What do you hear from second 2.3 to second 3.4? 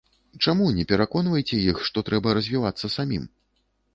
развівацца самім?